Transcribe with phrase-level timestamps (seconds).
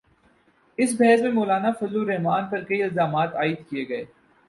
[0.77, 4.05] اس بحث میں مولانافضل الرحمن پر کئی الزامات عائد کئے گئے،